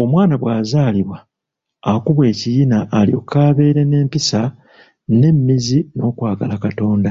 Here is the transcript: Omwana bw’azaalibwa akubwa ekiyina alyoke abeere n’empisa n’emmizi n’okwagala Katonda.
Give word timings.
Omwana 0.00 0.34
bw’azaalibwa 0.40 1.18
akubwa 1.92 2.24
ekiyina 2.32 2.78
alyoke 2.98 3.36
abeere 3.48 3.82
n’empisa 3.86 4.42
n’emmizi 5.18 5.78
n’okwagala 5.94 6.54
Katonda. 6.64 7.10